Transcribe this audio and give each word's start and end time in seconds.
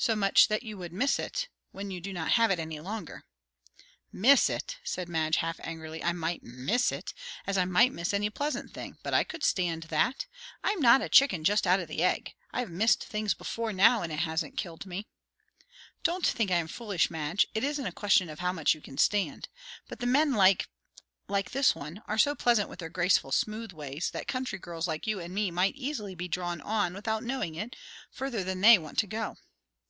"So 0.00 0.14
much 0.14 0.46
that 0.46 0.62
you 0.62 0.78
would 0.78 0.92
miss 0.92 1.18
it, 1.18 1.48
when 1.72 1.90
you 1.90 2.00
do 2.00 2.12
not 2.12 2.30
have 2.30 2.52
it 2.52 2.60
any 2.60 2.78
longer." 2.78 3.24
"Miss 4.12 4.48
it!" 4.48 4.76
said 4.84 5.08
Madge, 5.08 5.38
half 5.38 5.58
angrily. 5.60 6.04
"I 6.04 6.12
might 6.12 6.44
miss 6.44 6.92
it, 6.92 7.12
as 7.48 7.58
I 7.58 7.64
might 7.64 7.90
miss 7.90 8.14
any 8.14 8.30
pleasant 8.30 8.72
thing; 8.72 8.96
but 9.02 9.12
I 9.12 9.24
could 9.24 9.42
stand 9.42 9.82
that. 9.88 10.26
I'm 10.62 10.78
not 10.80 11.02
a 11.02 11.08
chicken 11.08 11.42
just 11.42 11.66
out 11.66 11.80
of 11.80 11.88
the 11.88 12.04
egg. 12.04 12.32
I 12.52 12.60
have 12.60 12.70
missed 12.70 13.02
things 13.02 13.34
before 13.34 13.72
now, 13.72 14.02
and 14.02 14.12
it 14.12 14.20
hasn't 14.20 14.56
killed 14.56 14.86
me." 14.86 15.08
"Don't 16.04 16.24
think 16.24 16.52
I 16.52 16.58
am 16.58 16.68
foolish, 16.68 17.10
Madge. 17.10 17.48
It 17.52 17.64
isn't 17.64 17.84
a 17.86 17.90
question 17.90 18.30
of 18.30 18.38
how 18.38 18.52
much 18.52 18.74
you 18.74 18.80
can 18.80 18.98
stand. 18.98 19.48
But 19.88 19.98
the 19.98 20.06
men 20.06 20.32
like 20.34 20.68
like 21.26 21.50
this 21.50 21.74
one 21.74 22.02
are 22.06 22.18
so 22.18 22.36
pleasant 22.36 22.68
with 22.68 22.78
their 22.78 22.88
graceful, 22.88 23.32
smooth 23.32 23.72
ways, 23.72 24.10
that 24.12 24.28
country 24.28 24.60
girls 24.60 24.86
like 24.86 25.08
you 25.08 25.18
and 25.18 25.34
me 25.34 25.50
might 25.50 25.74
easily 25.74 26.14
be 26.14 26.28
drawn 26.28 26.60
on, 26.60 26.94
without 26.94 27.24
knowing 27.24 27.56
it, 27.56 27.74
further 28.12 28.44
than 28.44 28.60
they 28.60 28.78
want 28.78 28.96
to 28.98 29.08
go." 29.08 29.36